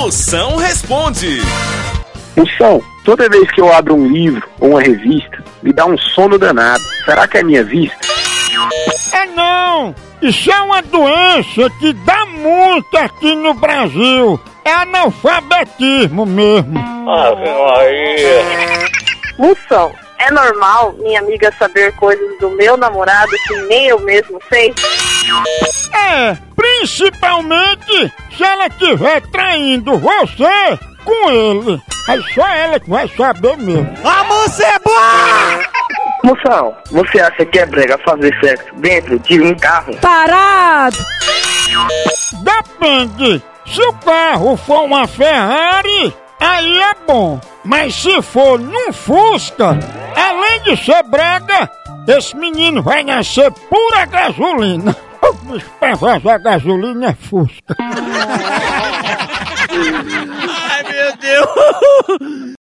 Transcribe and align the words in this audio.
Moção 0.00 0.56
responde. 0.56 1.42
Moção, 2.34 2.82
toda 3.04 3.28
vez 3.28 3.50
que 3.50 3.60
eu 3.60 3.70
abro 3.70 3.94
um 3.94 4.08
livro 4.08 4.48
ou 4.58 4.70
uma 4.70 4.80
revista, 4.80 5.44
me 5.62 5.74
dá 5.74 5.84
um 5.84 5.98
sono 5.98 6.38
danado. 6.38 6.82
Será 7.04 7.28
que 7.28 7.36
é 7.36 7.42
minha 7.42 7.62
vista? 7.62 7.98
É 9.12 9.26
não! 9.26 9.94
Isso 10.22 10.50
é 10.50 10.58
uma 10.62 10.80
doença 10.80 11.68
que 11.78 11.92
dá 11.92 12.24
muito 12.24 12.96
aqui 12.96 13.34
no 13.34 13.52
Brasil. 13.52 14.40
É 14.64 14.72
analfabetismo 14.72 16.24
mesmo. 16.24 16.80
Moção, 19.38 19.92
é 20.18 20.30
normal 20.30 20.94
minha 20.98 21.20
amiga 21.20 21.52
saber 21.58 21.94
coisas 21.96 22.38
do 22.38 22.48
meu 22.52 22.74
namorado 22.78 23.32
que 23.46 23.54
nem 23.64 23.88
eu 23.88 24.00
mesmo 24.00 24.40
sei? 24.48 24.74
É, 25.94 26.38
principalmente 26.80 28.12
se 28.36 28.42
ela 28.42 28.66
estiver 28.66 29.20
traindo 29.28 29.98
você 29.98 30.78
com 31.04 31.30
ele. 31.30 31.82
Aí 32.08 32.22
só 32.34 32.46
ela 32.48 32.80
que 32.80 32.88
vai 32.88 33.06
saber 33.08 33.56
mesmo. 33.58 33.92
A 34.02 34.24
moça 34.24 34.64
é 34.64 34.78
boa! 34.78 35.70
Moção, 36.24 36.74
você 36.90 37.20
acha 37.20 37.44
que 37.44 37.58
é 37.58 37.66
brega 37.66 37.98
fazer 37.98 38.34
sexo 38.40 38.74
dentro 38.76 39.18
de 39.18 39.40
um 39.40 39.54
carro? 39.56 39.94
Parado! 40.00 40.96
Depende. 42.42 43.42
Se 43.66 43.82
o 43.82 43.92
carro 43.94 44.56
for 44.56 44.84
uma 44.84 45.06
Ferrari, 45.06 46.14
aí 46.40 46.78
é 46.78 46.94
bom. 47.06 47.40
Mas 47.62 47.94
se 47.94 48.22
for 48.22 48.58
num 48.58 48.92
Fusca, 48.92 49.78
além 50.16 50.62
de 50.62 50.84
ser 50.84 51.02
brega, 51.04 51.70
esse 52.08 52.34
menino 52.36 52.82
vai 52.82 53.04
nascer 53.04 53.50
pura 53.52 54.06
gasolina. 54.06 54.96
O 55.30 55.32
bicho 55.32 55.70
pra 55.78 55.94
vazar 55.94 56.42
gasolina 56.42 57.10
é 57.10 57.14
Fusca. 57.14 57.76
Ai, 59.70 60.82
meu 60.82 61.16
Deus! 61.18 62.56